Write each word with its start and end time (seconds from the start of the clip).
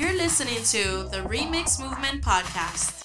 You're 0.00 0.16
listening 0.16 0.62
to 0.62 1.10
the 1.10 1.18
Remix 1.28 1.78
Movement 1.78 2.22
Podcast. 2.22 3.04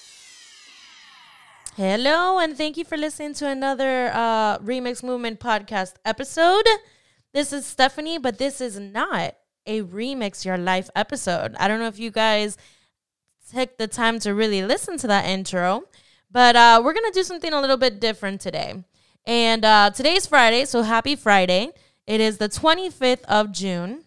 Hello, 1.75 2.39
and 2.39 2.57
thank 2.57 2.77
you 2.77 2.85
for 2.85 2.95
listening 2.95 3.33
to 3.33 3.49
another 3.49 4.11
uh, 4.13 4.59
Remix 4.59 5.03
Movement 5.03 5.41
podcast 5.41 5.95
episode. 6.05 6.65
This 7.33 7.51
is 7.51 7.65
Stephanie, 7.65 8.17
but 8.17 8.37
this 8.37 8.61
is 8.61 8.79
not 8.79 9.35
a 9.67 9.81
Remix 9.81 10.45
Your 10.45 10.57
Life 10.57 10.89
episode. 10.95 11.53
I 11.59 11.67
don't 11.67 11.81
know 11.81 11.87
if 11.87 11.99
you 11.99 12.11
guys 12.11 12.55
took 13.53 13.77
the 13.77 13.87
time 13.89 14.17
to 14.19 14.33
really 14.33 14.63
listen 14.63 14.97
to 14.99 15.07
that 15.07 15.25
intro, 15.25 15.83
but 16.31 16.55
uh, 16.55 16.81
we're 16.81 16.93
going 16.93 17.11
to 17.11 17.19
do 17.19 17.23
something 17.23 17.51
a 17.51 17.59
little 17.59 17.75
bit 17.75 17.99
different 17.99 18.39
today. 18.39 18.85
And 19.25 19.65
uh, 19.65 19.91
today's 19.93 20.27
Friday, 20.27 20.63
so 20.63 20.83
happy 20.83 21.17
Friday. 21.17 21.71
It 22.07 22.21
is 22.21 22.37
the 22.37 22.47
25th 22.47 23.25
of 23.25 23.51
June 23.51 24.04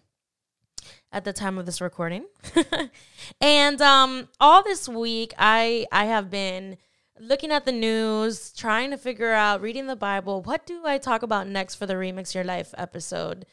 at 1.11 1.23
the 1.23 1.33
time 1.33 1.57
of 1.57 1.65
this 1.65 1.81
recording. 1.81 2.25
and 3.41 3.81
um, 3.81 4.27
all 4.39 4.63
this 4.63 4.87
week, 4.87 5.33
I 5.37 5.85
I 5.91 6.05
have 6.05 6.29
been 6.29 6.77
looking 7.19 7.51
at 7.51 7.65
the 7.65 7.71
news, 7.71 8.53
trying 8.53 8.91
to 8.91 8.97
figure 8.97 9.33
out, 9.33 9.61
reading 9.61 9.87
the 9.87 9.95
Bible, 9.95 10.41
what 10.41 10.65
do 10.65 10.85
I 10.85 10.97
talk 10.97 11.21
about 11.21 11.47
next 11.47 11.75
for 11.75 11.85
the 11.85 11.95
Remix 11.95 12.33
Your 12.33 12.43
Life 12.43 12.73
episode? 12.77 13.45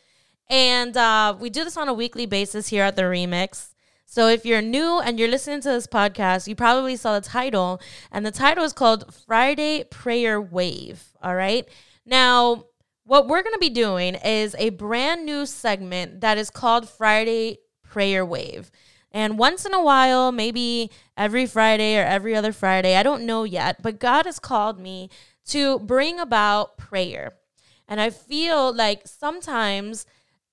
And 0.48 0.96
uh, 0.96 1.36
we 1.38 1.50
do 1.50 1.64
this 1.64 1.76
on 1.76 1.88
a 1.88 1.94
weekly 1.94 2.26
basis 2.26 2.68
here 2.68 2.84
at 2.84 2.96
the 2.96 3.02
Remix. 3.02 3.70
So 4.04 4.28
if 4.28 4.46
you're 4.46 4.62
new 4.62 5.00
and 5.00 5.18
you're 5.18 5.28
listening 5.28 5.60
to 5.62 5.68
this 5.70 5.88
podcast, 5.88 6.46
you 6.46 6.54
probably 6.54 6.94
saw 6.94 7.18
the 7.18 7.26
title, 7.26 7.80
and 8.12 8.24
the 8.24 8.30
title 8.30 8.62
is 8.62 8.72
called 8.72 9.12
Friday 9.12 9.82
Prayer 9.84 10.40
Wav. 10.40 10.98
All 11.20 11.34
right. 11.34 11.68
Now, 12.04 12.66
what 13.06 13.28
we're 13.28 13.42
going 13.42 13.54
to 13.54 13.58
be 13.58 13.70
doing 13.70 14.16
is 14.16 14.56
a 14.58 14.70
brand 14.70 15.24
new 15.24 15.46
segment 15.46 16.20
that 16.20 16.36
is 16.36 16.50
called 16.50 16.88
Friday 16.88 17.58
Prayer 17.82 18.26
Wav. 18.26 18.68
And 19.12 19.38
once 19.38 19.64
in 19.64 19.72
a 19.72 19.82
while, 19.82 20.32
maybe 20.32 20.90
every 21.16 21.46
Friday 21.46 21.96
or 21.96 22.04
every 22.04 22.34
other 22.34 22.52
Friday, 22.52 22.96
I 22.96 23.04
don't 23.04 23.24
know 23.24 23.44
yet, 23.44 23.80
but 23.80 24.00
God 24.00 24.26
has 24.26 24.40
called 24.40 24.80
me 24.80 25.08
to 25.46 25.78
bring 25.78 26.18
about 26.18 26.76
prayer. 26.76 27.36
And 27.86 28.00
I 28.00 28.10
feel 28.10 28.74
like 28.74 29.06
sometimes 29.06 30.04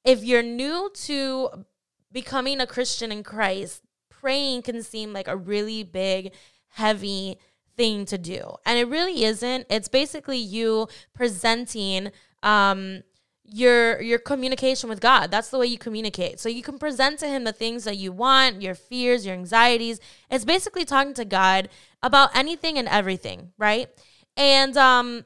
if 0.06 0.24
you're 0.24 0.44
new 0.44 0.92
to 0.94 1.66
becoming 2.12 2.62
a 2.62 2.68
Christian 2.68 3.12
in 3.12 3.24
Christ, 3.24 3.82
praying 4.10 4.62
can 4.62 4.84
seem 4.84 5.12
like 5.12 5.28
a 5.28 5.36
really 5.36 5.82
big, 5.82 6.32
heavy 6.70 7.40
thing 7.76 8.06
to 8.06 8.20
do. 8.20 8.58
And 8.64 8.78
it 8.78 8.88
really 8.88 9.24
isn't. 9.24 9.66
It's 9.72 9.88
basically 9.88 10.38
you 10.38 10.88
presenting 11.16 12.12
um 12.44 13.02
your 13.46 14.02
your 14.02 14.20
communication 14.20 14.90
with 14.90 15.02
God. 15.02 15.32
That's 15.32 15.50
the 15.50 15.58
way 15.58 15.68
you 15.68 15.78
communicate. 15.78 16.40
So 16.40 16.50
you 16.50 16.64
can 16.64 16.80
present 16.80 17.20
to 17.20 17.28
him 17.28 17.44
the 17.44 17.52
things 17.52 17.84
that 17.84 17.98
you 17.98 18.12
want, 18.12 18.62
your 18.62 18.76
fears, 18.76 19.26
your 19.26 19.36
anxieties. 19.36 20.00
It's 20.30 20.46
basically 20.46 20.86
talking 20.86 21.14
to 21.16 21.26
God 21.26 21.70
about 22.02 22.36
anything 22.36 22.78
and 22.78 22.88
everything, 22.88 23.52
right? 23.58 23.90
And 24.38 24.78
um 24.78 25.26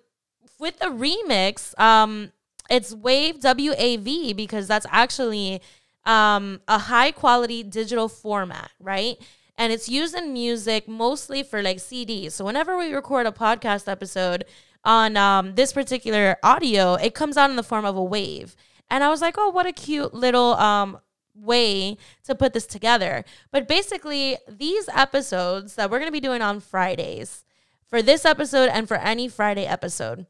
with 0.59 0.79
the 0.79 0.87
remix, 0.87 1.77
um 1.79 2.31
it's 2.69 2.93
Wave 2.93 3.39
W 3.41 3.73
A 3.77 3.97
V 3.97 4.33
because 4.33 4.67
that's 4.67 4.87
actually 4.89 5.61
um 6.05 6.61
a 6.67 6.79
high 6.79 7.11
quality 7.11 7.63
digital 7.63 8.09
format, 8.09 8.71
right? 8.79 9.17
And 9.57 9.73
it's 9.73 9.89
used 9.89 10.15
in 10.15 10.33
music 10.33 10.87
mostly 10.87 11.43
for 11.43 11.63
like 11.63 11.77
CDs. 11.77 12.33
So 12.33 12.45
whenever 12.45 12.77
we 12.77 12.93
record 12.93 13.25
a 13.25 13.31
podcast 13.31 13.87
episode, 13.87 14.45
on 14.83 15.17
um, 15.17 15.55
this 15.55 15.73
particular 15.73 16.37
audio, 16.43 16.95
it 16.95 17.13
comes 17.13 17.37
out 17.37 17.49
in 17.49 17.55
the 17.55 17.63
form 17.63 17.85
of 17.85 17.95
a 17.95 18.03
wave. 18.03 18.55
And 18.89 19.03
I 19.03 19.09
was 19.09 19.21
like, 19.21 19.35
oh, 19.37 19.49
what 19.49 19.65
a 19.65 19.73
cute 19.73 20.13
little 20.13 20.53
um, 20.55 20.99
way 21.35 21.97
to 22.23 22.35
put 22.35 22.53
this 22.53 22.65
together. 22.65 23.25
But 23.51 23.67
basically, 23.67 24.37
these 24.47 24.89
episodes 24.93 25.75
that 25.75 25.89
we're 25.89 25.99
going 25.99 26.09
to 26.09 26.13
be 26.13 26.19
doing 26.19 26.41
on 26.41 26.59
Fridays, 26.59 27.43
for 27.87 28.01
this 28.01 28.25
episode 28.25 28.69
and 28.69 28.87
for 28.87 28.97
any 28.97 29.27
Friday 29.27 29.65
episode, 29.65 30.25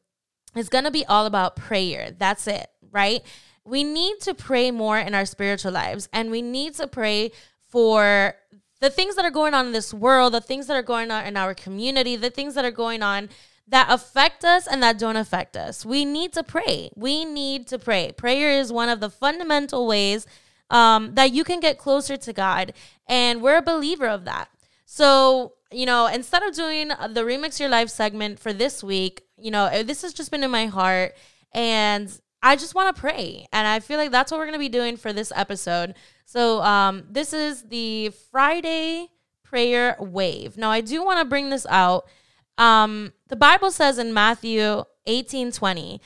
is 0.55 0.69
going 0.69 0.83
to 0.83 0.91
be 0.91 1.05
all 1.05 1.25
about 1.25 1.55
prayer. 1.55 2.11
That's 2.11 2.47
it, 2.47 2.67
right? 2.91 3.21
We 3.63 3.83
need 3.83 4.19
to 4.21 4.33
pray 4.33 4.71
more 4.71 4.97
in 4.97 5.13
our 5.13 5.25
spiritual 5.25 5.71
lives, 5.71 6.07
and 6.13 6.31
we 6.31 6.41
need 6.41 6.75
to 6.75 6.87
pray 6.87 7.31
for 7.67 8.35
the 8.79 8.89
things 8.89 9.15
that 9.15 9.25
are 9.25 9.31
going 9.31 9.53
on 9.53 9.67
in 9.67 9.71
this 9.71 9.93
world, 9.93 10.33
the 10.33 10.41
things 10.41 10.67
that 10.67 10.77
are 10.77 10.83
going 10.83 11.11
on 11.11 11.25
in 11.25 11.35
our 11.35 11.53
community, 11.53 12.15
the 12.15 12.29
things 12.29 12.53
that 12.53 12.63
are 12.63 12.71
going 12.71 13.01
on 13.01 13.29
that 13.67 13.87
affect 13.89 14.45
us 14.45 14.65
and 14.65 14.81
that 14.81 14.97
don't 14.97 15.17
affect 15.17 15.57
us. 15.57 15.85
We 15.85 16.05
need 16.05 16.33
to 16.33 16.43
pray. 16.43 16.89
We 16.95 17.25
need 17.25 17.67
to 17.67 17.77
pray. 17.77 18.13
Prayer 18.13 18.51
is 18.51 18.71
one 18.71 18.89
of 18.89 18.99
the 18.99 19.09
fundamental 19.09 19.87
ways 19.87 20.25
um, 20.69 21.15
that 21.15 21.31
you 21.31 21.43
can 21.43 21.59
get 21.59 21.77
closer 21.77 22.17
to 22.17 22.33
God. 22.33 22.73
And 23.07 23.41
we're 23.41 23.57
a 23.57 23.61
believer 23.61 24.07
of 24.07 24.25
that. 24.25 24.49
So, 24.85 25.53
you 25.71 25.85
know, 25.85 26.07
instead 26.07 26.43
of 26.43 26.55
doing 26.55 26.89
the 26.89 27.23
Remix 27.23 27.59
Your 27.59 27.69
Life 27.69 27.89
segment 27.89 28.39
for 28.39 28.53
this 28.53 28.83
week, 28.83 29.23
you 29.37 29.51
know, 29.51 29.65
eh, 29.65 29.83
this 29.83 30.01
has 30.01 30.13
just 30.13 30.31
been 30.31 30.43
in 30.43 30.51
my 30.51 30.67
heart. 30.67 31.15
And 31.51 32.09
I 32.41 32.55
just 32.55 32.73
want 32.73 32.95
to 32.95 32.99
pray. 32.99 33.47
And 33.51 33.67
I 33.67 33.81
feel 33.81 33.97
like 33.97 34.11
that's 34.11 34.31
what 34.31 34.37
we're 34.37 34.45
going 34.45 34.53
to 34.53 34.59
be 34.59 34.69
doing 34.69 34.95
for 34.95 35.11
this 35.11 35.33
episode. 35.35 35.95
So, 36.25 36.61
um, 36.61 37.03
this 37.09 37.33
is 37.33 37.63
the 37.63 38.11
Friday 38.31 39.09
prayer 39.43 39.97
wav. 39.99 40.57
Now, 40.57 40.71
I 40.71 40.81
do 40.81 41.03
want 41.03 41.19
to 41.19 41.25
bring 41.25 41.49
this 41.49 41.65
out 41.69 42.07
um, 42.57 43.13
the 43.27 43.35
Bible 43.35 43.71
says 43.71 43.97
in 43.97 44.13
Matthew 44.13 44.83
18 45.05 45.51
20, 45.51 46.01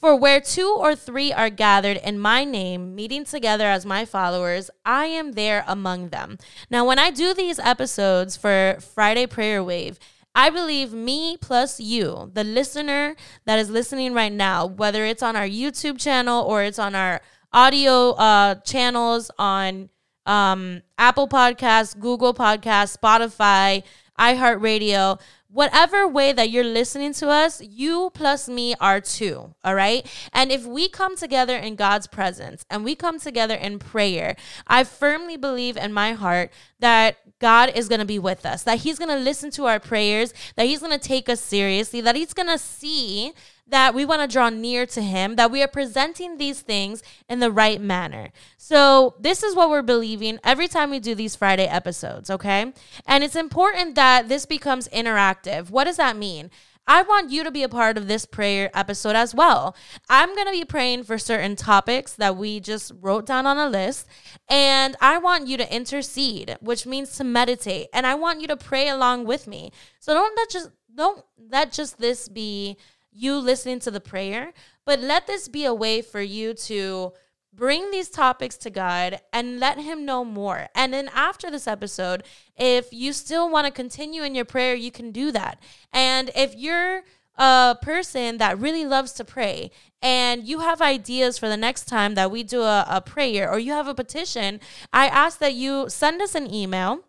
for 0.00 0.16
where 0.16 0.40
two 0.40 0.74
or 0.78 0.96
three 0.96 1.32
are 1.32 1.50
gathered 1.50 1.98
in 1.98 2.18
my 2.18 2.44
name, 2.44 2.94
meeting 2.94 3.24
together 3.24 3.66
as 3.66 3.84
my 3.84 4.06
followers, 4.06 4.70
I 4.84 5.06
am 5.06 5.32
there 5.32 5.62
among 5.66 6.08
them. 6.08 6.38
Now, 6.70 6.86
when 6.86 6.98
I 6.98 7.10
do 7.10 7.34
these 7.34 7.58
episodes 7.58 8.36
for 8.36 8.78
Friday 8.80 9.26
Prayer 9.26 9.62
Wave, 9.62 9.98
I 10.34 10.48
believe 10.48 10.92
me 10.92 11.36
plus 11.36 11.80
you, 11.80 12.30
the 12.32 12.44
listener 12.44 13.14
that 13.44 13.58
is 13.58 13.68
listening 13.68 14.14
right 14.14 14.32
now, 14.32 14.64
whether 14.64 15.04
it's 15.04 15.22
on 15.22 15.36
our 15.36 15.46
YouTube 15.46 16.00
channel 16.00 16.44
or 16.44 16.62
it's 16.62 16.78
on 16.78 16.94
our 16.94 17.20
audio 17.52 18.12
uh, 18.12 18.54
channels 18.56 19.30
on 19.38 19.90
um, 20.24 20.82
Apple 20.96 21.28
Podcasts, 21.28 21.98
Google 21.98 22.32
Podcasts, 22.32 22.96
Spotify, 22.96 23.82
iHeartRadio, 24.18 25.18
whatever 25.52 26.06
way 26.06 26.32
that 26.32 26.50
you're 26.50 26.64
listening 26.64 27.12
to 27.14 27.28
us, 27.28 27.60
you 27.60 28.10
plus 28.14 28.48
me 28.48 28.74
are 28.80 29.00
two, 29.00 29.54
all 29.64 29.74
right? 29.74 30.06
And 30.32 30.52
if 30.52 30.64
we 30.64 30.88
come 30.88 31.16
together 31.16 31.56
in 31.56 31.74
God's 31.74 32.06
presence 32.06 32.64
and 32.70 32.84
we 32.84 32.94
come 32.94 33.18
together 33.18 33.54
in 33.54 33.78
prayer, 33.78 34.36
I 34.66 34.84
firmly 34.84 35.36
believe 35.36 35.76
in 35.76 35.92
my 35.92 36.12
heart 36.12 36.52
that 36.78 37.16
God 37.40 37.72
is 37.74 37.88
going 37.88 37.98
to 37.98 38.06
be 38.06 38.18
with 38.18 38.46
us, 38.46 38.62
that 38.62 38.78
He's 38.80 38.98
going 38.98 39.08
to 39.10 39.22
listen 39.22 39.50
to 39.52 39.66
our 39.66 39.80
prayers, 39.80 40.32
that 40.56 40.66
He's 40.66 40.80
going 40.80 40.98
to 40.98 41.08
take 41.08 41.28
us 41.28 41.40
seriously, 41.40 42.00
that 42.00 42.16
He's 42.16 42.34
going 42.34 42.48
to 42.48 42.58
see 42.58 43.32
that 43.70 43.94
we 43.94 44.04
want 44.04 44.22
to 44.22 44.32
draw 44.32 44.50
near 44.50 44.86
to 44.86 45.02
Him, 45.02 45.36
that 45.36 45.50
we 45.50 45.62
are 45.62 45.68
presenting 45.68 46.36
these 46.36 46.60
things 46.60 47.02
in 47.28 47.40
the 47.40 47.50
right 47.50 47.80
manner. 47.80 48.30
So, 48.56 49.14
this 49.18 49.42
is 49.42 49.54
what 49.54 49.70
we're 49.70 49.82
believing 49.82 50.38
every 50.44 50.68
time 50.68 50.90
we 50.90 51.00
do 51.00 51.14
these 51.14 51.36
Friday 51.36 51.66
episodes, 51.66 52.30
okay? 52.30 52.72
And 53.06 53.24
it's 53.24 53.36
important 53.36 53.94
that 53.94 54.28
this 54.28 54.46
becomes 54.46 54.88
interactive. 54.88 55.70
What 55.70 55.84
does 55.84 55.96
that 55.96 56.16
mean? 56.16 56.50
I 56.86 57.02
want 57.02 57.30
you 57.30 57.44
to 57.44 57.52
be 57.52 57.62
a 57.62 57.68
part 57.68 57.96
of 57.96 58.08
this 58.08 58.26
prayer 58.26 58.68
episode 58.74 59.14
as 59.14 59.32
well. 59.32 59.76
I'm 60.08 60.34
going 60.34 60.46
to 60.46 60.52
be 60.52 60.64
praying 60.64 61.04
for 61.04 61.18
certain 61.18 61.54
topics 61.54 62.14
that 62.14 62.36
we 62.36 62.58
just 62.58 62.90
wrote 63.00 63.26
down 63.26 63.46
on 63.46 63.58
a 63.58 63.68
list. 63.68 64.08
And 64.48 64.96
I 65.00 65.18
want 65.18 65.46
you 65.46 65.56
to 65.58 65.72
intercede, 65.72 66.56
which 66.60 66.86
means 66.86 67.16
to 67.16 67.24
meditate. 67.24 67.90
And 67.92 68.08
I 68.08 68.16
want 68.16 68.40
you 68.40 68.48
to 68.48 68.56
pray 68.56 68.88
along 68.88 69.26
with 69.26 69.46
me. 69.46 69.70
So 70.00 70.14
don't 70.14 70.36
let 70.36 70.50
just 70.50 70.70
don't 70.92 71.24
let 71.50 71.72
just 71.72 71.98
this 71.98 72.28
be 72.28 72.76
you 73.12 73.36
listening 73.36 73.80
to 73.80 73.90
the 73.90 74.00
prayer, 74.00 74.52
but 74.84 75.00
let 75.00 75.26
this 75.26 75.48
be 75.48 75.64
a 75.64 75.74
way 75.74 76.02
for 76.02 76.20
you 76.20 76.54
to 76.54 77.12
bring 77.52 77.90
these 77.90 78.08
topics 78.08 78.56
to 78.58 78.70
God 78.70 79.20
and 79.32 79.58
let 79.58 79.78
Him 79.78 80.04
know 80.04 80.24
more. 80.24 80.68
And 80.74 80.92
then 80.92 81.10
after 81.14 81.50
this 81.50 81.66
episode, 81.66 82.22
if 82.56 82.92
you 82.92 83.12
still 83.12 83.50
want 83.50 83.66
to 83.66 83.72
continue 83.72 84.22
in 84.22 84.34
your 84.34 84.44
prayer, 84.44 84.74
you 84.74 84.90
can 84.90 85.10
do 85.10 85.32
that. 85.32 85.60
And 85.92 86.30
if 86.34 86.54
you're 86.54 87.02
a 87.36 87.76
person 87.80 88.38
that 88.38 88.58
really 88.58 88.84
loves 88.84 89.12
to 89.12 89.24
pray 89.24 89.70
and 90.02 90.44
you 90.44 90.60
have 90.60 90.82
ideas 90.82 91.38
for 91.38 91.48
the 91.48 91.56
next 91.56 91.86
time 91.86 92.14
that 92.14 92.30
we 92.30 92.42
do 92.42 92.62
a, 92.62 92.84
a 92.88 93.00
prayer 93.00 93.50
or 93.50 93.58
you 93.58 93.72
have 93.72 93.88
a 93.88 93.94
petition, 93.94 94.60
I 94.92 95.06
ask 95.06 95.38
that 95.38 95.54
you 95.54 95.88
send 95.88 96.20
us 96.22 96.34
an 96.34 96.52
email 96.52 97.00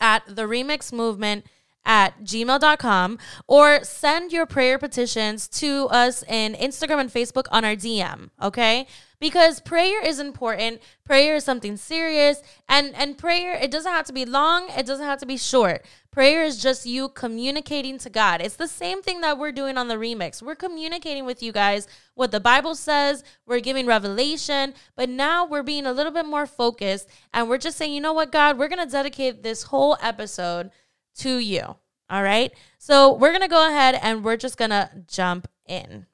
at 0.00 0.22
the 0.26 0.42
remix 0.42 0.92
movement 0.92 1.46
at 1.86 2.22
gmail.com 2.24 3.18
or 3.46 3.82
send 3.84 4.32
your 4.32 4.44
prayer 4.44 4.78
petitions 4.78 5.48
to 5.48 5.86
us 5.86 6.22
in 6.24 6.52
Instagram 6.54 7.00
and 7.00 7.10
Facebook 7.12 7.46
on 7.50 7.64
our 7.64 7.76
DM. 7.76 8.28
Okay. 8.42 8.86
because 9.18 9.60
prayer 9.60 10.04
is 10.04 10.18
important. 10.18 10.78
Prayer 11.04 11.36
is 11.36 11.44
something 11.44 11.78
serious 11.78 12.42
and 12.68 12.94
and 12.94 13.16
prayer 13.16 13.54
it 13.54 13.70
doesn't 13.70 13.90
have 13.90 14.04
to 14.06 14.12
be 14.12 14.26
long, 14.26 14.68
it 14.76 14.84
doesn't 14.84 15.06
have 15.06 15.20
to 15.20 15.26
be 15.26 15.38
short. 15.38 15.86
Prayer 16.10 16.44
is 16.44 16.60
just 16.62 16.84
you 16.86 17.08
communicating 17.08 17.98
to 17.98 18.10
God. 18.10 18.40
It's 18.42 18.56
the 18.56 18.68
same 18.68 19.02
thing 19.02 19.20
that 19.22 19.38
we're 19.38 19.52
doing 19.52 19.78
on 19.78 19.88
the 19.88 19.96
remix. 19.96 20.42
We're 20.42 20.54
communicating 20.54 21.24
with 21.26 21.42
you 21.42 21.52
guys 21.52 21.86
what 22.14 22.30
the 22.30 22.40
Bible 22.40 22.74
says, 22.74 23.22
we're 23.46 23.60
giving 23.60 23.86
revelation, 23.86 24.74
but 24.96 25.08
now 25.08 25.46
we're 25.46 25.62
being 25.62 25.86
a 25.86 25.92
little 25.92 26.12
bit 26.12 26.26
more 26.26 26.46
focused 26.46 27.08
and 27.32 27.48
we're 27.48 27.58
just 27.58 27.76
saying, 27.78 27.92
"You 27.94 28.00
know 28.00 28.14
what, 28.14 28.32
God, 28.32 28.58
we're 28.58 28.68
going 28.68 28.84
to 28.86 28.90
dedicate 28.90 29.42
this 29.42 29.64
whole 29.64 29.96
episode 30.02 30.70
to 31.18 31.38
you." 31.38 31.76
All 32.08 32.22
right? 32.22 32.52
So, 32.78 33.12
we're 33.12 33.30
going 33.30 33.40
to 33.42 33.48
go 33.48 33.68
ahead 33.68 33.98
and 34.00 34.24
we're 34.24 34.36
just 34.36 34.56
going 34.56 34.70
to 34.70 34.90
jump 35.08 35.48
in. 35.66 36.06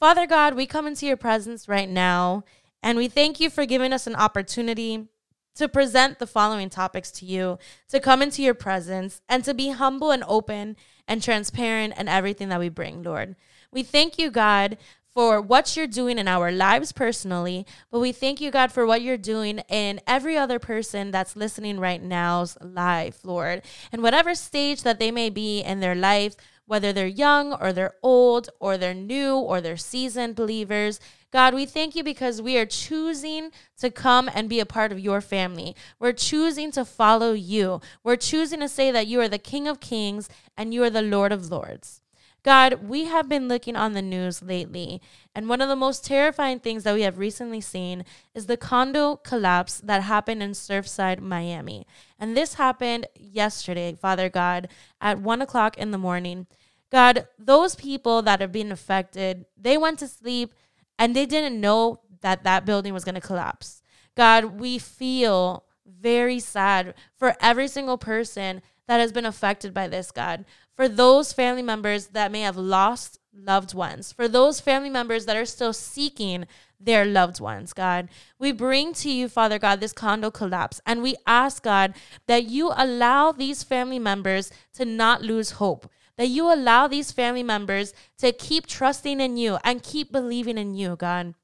Father 0.00 0.26
God, 0.26 0.54
we 0.54 0.66
come 0.66 0.86
into 0.86 1.06
your 1.06 1.16
presence 1.16 1.68
right 1.68 1.88
now 1.88 2.44
and 2.82 2.98
we 2.98 3.08
thank 3.08 3.40
you 3.40 3.48
for 3.48 3.64
giving 3.64 3.92
us 3.92 4.06
an 4.06 4.14
opportunity 4.14 5.08
to 5.54 5.68
present 5.68 6.18
the 6.18 6.26
following 6.26 6.68
topics 6.68 7.10
to 7.12 7.24
you, 7.24 7.58
to 7.88 8.00
come 8.00 8.20
into 8.20 8.42
your 8.42 8.54
presence, 8.54 9.22
and 9.28 9.44
to 9.44 9.54
be 9.54 9.70
humble 9.70 10.10
and 10.10 10.24
open 10.26 10.76
and 11.06 11.22
transparent 11.22 11.96
in 11.96 12.08
everything 12.08 12.48
that 12.48 12.60
we 12.60 12.68
bring, 12.68 13.02
Lord. 13.02 13.36
We 13.70 13.82
thank 13.82 14.18
you, 14.18 14.30
God, 14.30 14.76
for 15.14 15.40
what 15.40 15.76
you're 15.76 15.86
doing 15.86 16.18
in 16.18 16.26
our 16.26 16.50
lives 16.50 16.90
personally, 16.90 17.64
but 17.90 18.00
we 18.00 18.10
thank 18.10 18.40
you, 18.40 18.50
God, 18.50 18.72
for 18.72 18.84
what 18.84 19.00
you're 19.00 19.16
doing 19.16 19.60
in 19.68 20.00
every 20.06 20.36
other 20.36 20.58
person 20.58 21.12
that's 21.12 21.36
listening 21.36 21.78
right 21.78 22.02
now's 22.02 22.58
life, 22.60 23.24
Lord. 23.24 23.62
And 23.92 24.02
whatever 24.02 24.34
stage 24.34 24.82
that 24.82 24.98
they 24.98 25.12
may 25.12 25.30
be 25.30 25.60
in 25.60 25.78
their 25.78 25.94
life, 25.94 26.34
whether 26.66 26.92
they're 26.92 27.06
young 27.06 27.52
or 27.52 27.72
they're 27.72 27.94
old 28.02 28.48
or 28.58 28.76
they're 28.76 28.94
new 28.94 29.36
or 29.36 29.60
they're 29.60 29.76
seasoned 29.76 30.34
believers. 30.34 30.98
God, 31.30 31.54
we 31.54 31.66
thank 31.66 31.94
you 31.94 32.02
because 32.02 32.40
we 32.40 32.56
are 32.56 32.66
choosing 32.66 33.50
to 33.78 33.90
come 33.90 34.30
and 34.34 34.48
be 34.48 34.60
a 34.60 34.66
part 34.66 34.92
of 34.92 34.98
your 34.98 35.20
family. 35.20 35.76
We're 35.98 36.12
choosing 36.12 36.70
to 36.72 36.84
follow 36.84 37.32
you. 37.32 37.80
We're 38.02 38.16
choosing 38.16 38.60
to 38.60 38.68
say 38.68 38.90
that 38.90 39.06
you 39.06 39.20
are 39.20 39.28
the 39.28 39.38
King 39.38 39.68
of 39.68 39.80
Kings 39.80 40.28
and 40.56 40.72
you 40.72 40.82
are 40.84 40.90
the 40.90 41.02
Lord 41.02 41.32
of 41.32 41.50
Lords. 41.50 42.00
God, 42.44 42.74
we 42.86 43.06
have 43.06 43.26
been 43.26 43.48
looking 43.48 43.74
on 43.74 43.94
the 43.94 44.02
news 44.02 44.42
lately, 44.42 45.00
and 45.34 45.48
one 45.48 45.62
of 45.62 45.70
the 45.70 45.74
most 45.74 46.04
terrifying 46.04 46.60
things 46.60 46.84
that 46.84 46.94
we 46.94 47.00
have 47.00 47.16
recently 47.16 47.62
seen 47.62 48.04
is 48.34 48.44
the 48.44 48.58
condo 48.58 49.16
collapse 49.16 49.80
that 49.80 50.02
happened 50.02 50.42
in 50.42 50.50
Surfside, 50.50 51.20
Miami. 51.20 51.86
And 52.18 52.36
this 52.36 52.54
happened 52.54 53.06
yesterday, 53.18 53.96
Father 53.98 54.28
God, 54.28 54.68
at 55.00 55.20
one 55.20 55.40
o'clock 55.40 55.78
in 55.78 55.90
the 55.90 55.96
morning. 55.96 56.46
God, 56.92 57.26
those 57.38 57.74
people 57.74 58.20
that 58.20 58.42
have 58.42 58.52
been 58.52 58.70
affected, 58.70 59.46
they 59.56 59.78
went 59.78 59.98
to 60.00 60.06
sleep 60.06 60.52
and 60.98 61.16
they 61.16 61.24
didn't 61.24 61.58
know 61.58 62.00
that 62.20 62.44
that 62.44 62.66
building 62.66 62.92
was 62.92 63.04
going 63.04 63.14
to 63.14 63.22
collapse. 63.22 63.80
God, 64.14 64.60
we 64.60 64.78
feel 64.78 65.64
very 65.86 66.40
sad 66.40 66.92
for 67.16 67.36
every 67.40 67.68
single 67.68 67.96
person 67.96 68.60
that 68.86 69.00
has 69.00 69.12
been 69.12 69.24
affected 69.24 69.72
by 69.72 69.88
this, 69.88 70.10
God 70.10 70.44
for 70.76 70.88
those 70.88 71.32
family 71.32 71.62
members 71.62 72.08
that 72.08 72.32
may 72.32 72.42
have 72.42 72.56
lost 72.56 73.18
loved 73.32 73.74
ones, 73.74 74.12
for 74.12 74.28
those 74.28 74.60
family 74.60 74.90
members 74.90 75.26
that 75.26 75.36
are 75.36 75.44
still 75.44 75.72
seeking 75.72 76.46
their 76.80 77.04
loved 77.04 77.40
ones, 77.40 77.72
God. 77.72 78.08
We 78.38 78.52
bring 78.52 78.92
to 78.94 79.10
you, 79.10 79.28
Father 79.28 79.58
God, 79.58 79.80
this 79.80 79.92
condo 79.92 80.30
collapse, 80.30 80.80
and 80.86 81.02
we 81.02 81.16
ask, 81.26 81.62
God, 81.62 81.94
that 82.26 82.44
you 82.44 82.72
allow 82.76 83.32
these 83.32 83.62
family 83.62 83.98
members 83.98 84.52
to 84.74 84.84
not 84.84 85.22
lose 85.22 85.52
hope. 85.52 85.90
That 86.16 86.28
you 86.28 86.52
allow 86.52 86.86
these 86.86 87.10
family 87.10 87.42
members 87.42 87.92
to 88.18 88.32
keep 88.32 88.66
trusting 88.66 89.20
in 89.20 89.36
you 89.36 89.58
and 89.64 89.82
keep 89.82 90.12
believing 90.12 90.58
in 90.58 90.74
you, 90.74 90.94
God. 90.94 91.34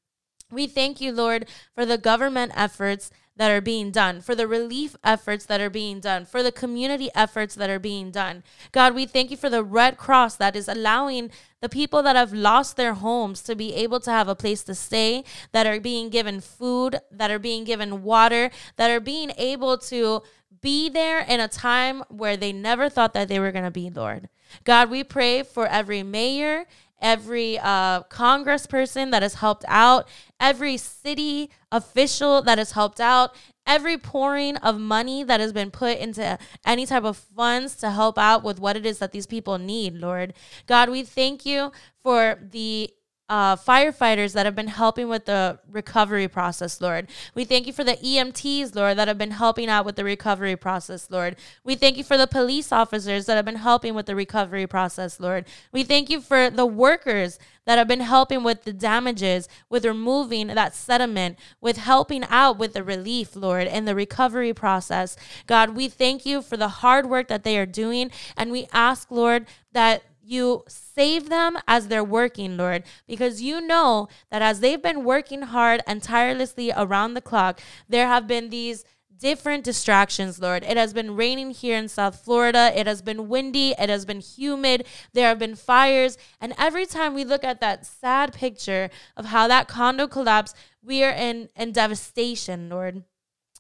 We 0.53 0.67
thank 0.67 1.01
you, 1.01 1.13
Lord, 1.13 1.49
for 1.75 1.85
the 1.85 1.99
government 1.99 2.53
efforts 2.55 3.11
that 3.41 3.51
are 3.51 3.63
being 3.63 3.91
done, 3.91 4.21
for 4.21 4.35
the 4.35 4.47
relief 4.47 4.95
efforts 5.03 5.47
that 5.47 5.63
are 5.63 5.71
being 5.71 5.99
done, 5.99 6.27
for 6.27 6.43
the 6.43 6.53
community 6.53 7.09
efforts 7.15 7.55
that 7.55 7.71
are 7.71 7.79
being 7.79 8.11
done. 8.11 8.43
God, 8.71 8.95
we 8.95 9.07
thank 9.07 9.31
you 9.31 9.37
for 9.39 9.49
the 9.49 9.65
Red 9.65 9.97
Cross 9.97 10.37
that 10.37 10.55
is 10.55 10.69
allowing 10.69 11.31
the 11.63 11.71
people 11.71 12.03
that 12.03 12.17
have 12.17 12.35
lost 12.35 12.77
their 12.77 12.93
homes 12.93 13.41
to 13.45 13.57
be 13.57 13.73
able 13.73 13.99
to 14.01 14.11
have 14.11 14.29
a 14.29 14.35
place 14.35 14.63
to 14.65 14.75
stay, 14.75 15.25
that 15.53 15.67
are 15.67 15.81
being 15.81 16.11
given 16.11 16.43
food, 16.43 17.01
that 17.11 17.31
are 17.31 17.39
being 17.39 17.65
given 17.65 18.03
water, 18.03 18.51
that 18.77 18.91
are 18.91 19.01
being 19.01 19.33
able 19.39 19.79
to 19.79 20.21
be 20.61 20.91
there 20.91 21.21
in 21.21 21.41
a 21.41 21.49
time 21.49 22.05
where 22.11 22.37
they 22.37 22.53
never 22.53 22.91
thought 22.91 23.15
that 23.15 23.29
they 23.29 23.41
were 23.41 23.53
going 23.53 23.65
to 23.65 23.71
be, 23.71 23.89
Lord. 23.89 24.29
God, 24.65 24.91
we 24.91 25.03
pray 25.03 25.45
for 25.45 25.67
every 25.67 26.03
mayor, 26.03 26.67
every 27.01 27.59
uh, 27.59 28.03
congressperson 28.05 29.11
that 29.11 29.23
has 29.23 29.35
helped 29.35 29.65
out, 29.69 30.09
every 30.39 30.77
city 30.77 31.51
official 31.73 32.43
that 32.43 32.59
has 32.59 32.73
helped 32.73 33.01
out, 33.01 33.35
every 33.67 33.97
pouring 33.97 34.57
of 34.59 34.79
money 34.79 35.23
that 35.23 35.41
has 35.41 35.53
been 35.53 35.71
put 35.71 35.99
into 35.99 36.39
any 36.67 36.87
type 36.87 37.05
of 37.05 37.17
funds 37.17 37.77
to 37.77 37.91
help 37.91 38.19
out 38.19 38.43
with 38.43 38.59
what 38.59 38.77
it 38.77 38.85
is 38.85 38.99
that 38.99 39.13
these 39.13 39.27
people 39.27 39.59
need, 39.59 39.95
Lord. 39.95 40.35
God, 40.67 40.91
we 40.91 41.03
thank 41.03 41.47
you 41.47 41.73
for 42.03 42.39
the 42.41 42.91
uh, 43.31 43.55
firefighters 43.55 44.33
that 44.33 44.45
have 44.45 44.57
been 44.57 44.67
helping 44.67 45.09
with 45.09 45.25
the 45.25 45.61
recovery 45.71 46.27
process, 46.27 46.81
Lord. 46.81 47.07
We 47.33 47.45
thank 47.45 47.69
you 47.69 47.73
for 47.73 47.85
the 47.85 47.97
EMTs, 47.97 48.75
Lord, 48.75 48.99
that 48.99 49.07
have 49.07 49.19
been 49.19 49.31
helping 49.31 49.69
out 49.69 49.85
with 49.87 49.95
the 49.95 50.03
recovery 50.03 50.57
process, 50.57 51.09
Lord. 51.11 51.37
We 51.63 51.77
thank 51.77 51.97
you 51.97 52.03
for 52.03 52.19
the 52.19 52.27
police 52.27 52.73
officers 52.73 53.27
that 53.27 53.37
have 53.37 53.45
been 53.45 53.55
helping 53.55 53.95
with 53.95 54.07
the 54.07 54.17
recovery 54.17 54.67
process, 54.67 55.21
Lord. 55.21 55.47
We 55.71 55.85
thank 55.85 56.11
you 56.11 56.21
for 56.21 56.51
the 56.51 56.67
workers 56.67 57.39
that 57.67 57.79
have 57.79 57.87
been 57.87 58.01
helping 58.01 58.43
with 58.43 58.65
the 58.65 58.73
damages, 58.73 59.49
with 59.69 59.85
removing 59.85 60.49
that 60.49 60.75
sediment, 60.75 61.39
with 61.61 61.77
helping 61.77 62.25
out 62.25 62.59
with 62.59 62.73
the 62.73 62.83
relief, 62.83 63.37
Lord, 63.37 63.69
and 63.69 63.87
the 63.87 63.95
recovery 63.95 64.53
process. 64.53 65.17
God, 65.47 65.77
we 65.77 65.89
thank 65.89 66.27
you 66.27 66.43
for 66.43 66.57
the 66.57 66.69
hard 66.69 67.07
work 67.07 67.29
that 67.29 67.45
they 67.45 67.57
are 67.59 67.67
doing. 67.67 68.11
And 68.37 68.51
we 68.51 68.67
ask, 68.73 69.09
Lord, 69.13 69.47
that 69.73 70.03
you 70.31 70.65
save 70.69 71.29
them 71.29 71.59
as 71.67 71.89
they're 71.89 72.05
working, 72.05 72.57
Lord, 72.57 72.85
because 73.07 73.43
you 73.43 73.61
know 73.61 74.09
that 74.31 74.43
as 74.43 74.61
they've 74.61 74.83
been 74.83 75.05
working 75.05 75.43
hard 75.43 75.83
and 75.87 76.03
tirelessly 76.03 76.73
around 76.77 77.15
the 77.15 77.21
clock, 77.21 77.61
there 77.89 78.07
have 78.07 78.27
been 78.27 78.51
these 78.51 78.85
different 79.21 79.65
distractions, 79.65 80.41
Lord. 80.41 80.65
It 80.65 80.77
has 80.77 80.93
been 80.93 81.15
raining 81.15 81.51
here 81.51 81.77
in 81.77 81.89
South 81.89 82.25
Florida. 82.25 82.73
It 82.75 82.87
has 82.87 83.03
been 83.03 83.29
windy. 83.29 83.75
It 83.79 83.91
has 83.91 84.05
been 84.05 84.21
humid. 84.21 84.87
There 85.13 85.29
have 85.29 85.39
been 85.39 85.55
fires. 85.55 86.17
And 86.41 86.55
every 86.59 86.87
time 86.87 87.15
we 87.15 87.25
look 87.25 87.45
at 87.45 87.61
that 87.61 87.87
sad 87.87 88.33
picture 88.33 88.91
of 89.17 89.27
how 89.27 89.47
that 89.49 89.69
condo 89.69 90.09
collapsed, 90.09 90.57
we 90.83 91.05
are 91.05 91.13
in, 91.13 91.51
in 91.55 91.73
devastation, 91.73 92.69
Lord. 92.71 93.05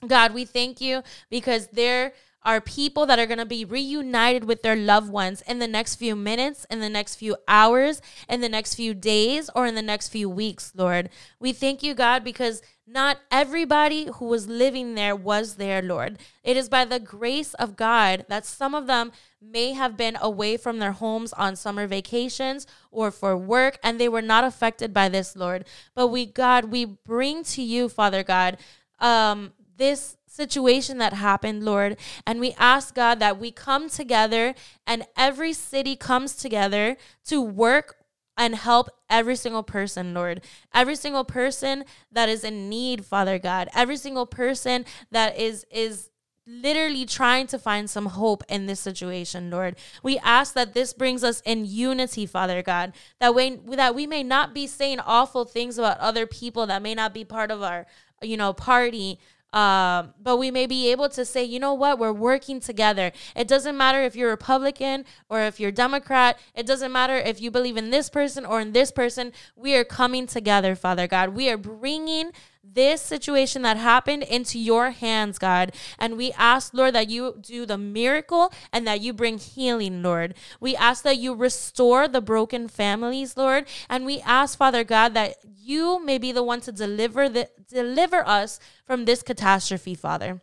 God, 0.07 0.33
we 0.33 0.47
thank 0.47 0.81
you 0.81 1.03
because 1.29 1.69
there 1.69 2.15
are 2.43 2.61
people 2.61 3.07
that 3.07 3.19
are 3.19 3.27
going 3.27 3.39
to 3.39 3.45
be 3.45 3.65
reunited 3.65 4.45
with 4.45 4.63
their 4.63 4.77
loved 4.77 5.11
ones 5.11 5.43
in 5.43 5.59
the 5.59 5.69
next 5.69 5.97
few 5.97 6.17
minutes, 6.17 6.67
in 6.71 6.81
the 6.81 6.89
next 6.89 7.17
few 7.17 7.37
hours, 7.47 8.01
in 8.29 8.41
the 8.41 8.49
next 8.49 8.75
few 8.75 8.95
days, 8.95 9.51
or 9.55 9.67
in 9.67 9.75
the 9.75 9.83
next 9.83 10.09
few 10.09 10.29
weeks, 10.29 10.73
Lord. 10.75 11.11
We 11.39 11.53
thank 11.53 11.83
you, 11.83 11.95
God, 11.95 12.25
because 12.25 12.63
not 12.87 13.19
everybody 13.31 14.09
who 14.15 14.25
was 14.25 14.49
living 14.49 14.95
there 14.95 15.15
was 15.15 15.55
there, 15.57 15.81
Lord. 15.81 16.19
It 16.43 16.57
is 16.57 16.69
by 16.69 16.85
the 16.85 16.99
grace 16.99 17.55
of 17.55 17.77
God 17.77 18.27
that 18.29 18.45
some 18.45 18.75
of 18.75 18.87
them 18.87 19.13
may 19.41 19.73
have 19.73 19.97
been 19.97 20.19
away 20.21 20.57
from 20.57 20.79
their 20.79 20.93
homes 20.93 21.33
on 21.35 21.55
summer 21.55 21.87
vacations 21.87 22.67
or 22.91 23.11
for 23.11 23.37
work, 23.37 23.79
and 23.83 24.01
they 24.01 24.09
were 24.09 24.23
not 24.23 24.45
affected 24.45 24.93
by 24.93 25.09
this, 25.09 25.37
Lord. 25.37 25.67
But 25.95 26.09
we, 26.09 26.27
God, 26.27 26.67
we 26.67 26.85
bring 26.85 27.45
to 27.45 27.63
you, 27.63 27.89
Father 27.89 28.25
God, 28.25 28.59
um, 28.99 29.53
this 29.81 30.17
situation 30.27 30.99
that 30.99 31.15
happened, 31.15 31.65
Lord. 31.65 31.97
And 32.25 32.39
we 32.39 32.55
ask, 32.57 32.95
God, 32.95 33.19
that 33.19 33.41
we 33.41 33.51
come 33.51 33.89
together 33.89 34.55
and 34.87 35.05
every 35.17 35.53
city 35.53 35.97
comes 35.97 36.37
together 36.37 36.97
to 37.25 37.43
work 37.43 37.97
and 38.37 38.55
help 38.55 38.89
every 39.11 39.37
single 39.37 39.65
person, 39.65 40.15
Lord. 40.15 40.43
Every 40.73 40.95
single 40.95 41.25
person 41.25 41.85
that 42.13 42.29
is 42.29 42.45
in 42.45 42.69
need, 42.69 43.05
Father 43.05 43.39
God. 43.39 43.69
Every 43.75 43.97
single 43.97 44.27
person 44.27 44.85
that 45.11 45.37
is 45.39 45.67
is 45.71 46.11
literally 46.47 47.05
trying 47.05 47.47
to 47.47 47.59
find 47.59 47.89
some 47.89 48.07
hope 48.07 48.43
in 48.49 48.67
this 48.67 48.81
situation, 48.81 49.51
Lord. 49.51 49.77
We 50.03 50.19
ask 50.19 50.55
that 50.55 50.75
this 50.75 50.93
brings 50.93 51.23
us 51.23 51.41
in 51.45 51.65
unity, 51.65 52.27
Father 52.27 52.63
God, 52.63 52.93
that 53.21 53.35
way 53.35 53.57
that 53.57 53.95
we 53.95 54.07
may 54.07 54.23
not 54.23 54.55
be 54.55 54.67
saying 54.67 55.01
awful 55.01 55.45
things 55.45 55.79
about 55.79 55.99
other 55.99 56.27
people 56.27 56.67
that 56.67 56.83
may 56.83 56.95
not 56.95 57.15
be 57.15 57.25
part 57.25 57.51
of 57.51 57.63
our, 57.63 57.87
you 58.23 58.37
know, 58.37 58.53
party 58.53 59.21
um, 59.53 60.15
but 60.23 60.37
we 60.37 60.51
may 60.51 60.67
be 60.67 60.91
able 60.91 61.09
to 61.11 61.25
say, 61.25 61.43
you 61.43 61.59
know 61.59 61.75
what, 61.75 61.99
we're 61.99 62.13
working 62.13 62.61
together. 62.61 63.13
It 63.35 63.49
doesn't 63.49 63.77
matter 63.77 64.03
if 64.03 64.15
you're 64.15 64.31
Republican 64.31 65.05
or 65.29 65.41
if 65.43 65.59
you're 65.59 65.73
Democrat. 65.73 66.39
It 66.55 66.67
doesn't 66.67 66.93
matter 66.93 67.17
if 67.17 67.41
you 67.41 67.51
believe 67.51 67.77
in 67.77 67.91
this 67.91 68.09
person 68.09 68.47
or 68.47 68.61
in 68.61 68.73
this 68.73 68.91
person. 68.93 69.33
We 69.57 69.75
are 69.75 69.85
coming 69.85 70.27
together, 70.27 70.75
Father 70.75 71.07
God. 71.07 71.31
We 71.31 71.51
are 71.51 71.57
bringing 71.57 72.31
this 72.63 73.01
situation 73.01 73.63
that 73.63 73.77
happened 73.77 74.23
into 74.23 74.59
your 74.59 74.91
hands, 74.91 75.39
God. 75.39 75.73
And 75.99 76.17
we 76.17 76.33
ask, 76.33 76.75
Lord, 76.75 76.95
that 76.95 77.09
you 77.09 77.37
do 77.41 77.67
the 77.67 77.79
miracle 77.79 78.53
and 78.73 78.87
that 78.87 79.01
you 79.01 79.13
bring 79.13 79.39
healing, 79.39 80.03
Lord. 80.03 80.35
We 80.61 80.77
ask 80.77 81.03
that 81.05 81.19
you 81.19 81.35
restore 81.35 82.07
the 82.07 82.21
broken 82.21 82.69
families, 82.69 83.37
Lord. 83.37 83.67
And 83.89 84.05
we 84.05 84.21
ask, 84.21 84.57
Father 84.59 84.85
God, 84.85 85.15
that 85.15 85.37
you 85.59 86.05
may 86.05 86.19
be 86.19 86.33
the 86.33 86.43
one 86.43 86.61
to 86.63 86.73
deliver 86.73 87.29
the 87.29 87.49
deliver 87.69 88.27
us 88.27 88.59
from 88.85 89.05
this 89.05 89.23
catastrophe, 89.23 89.95
Father. 89.95 90.43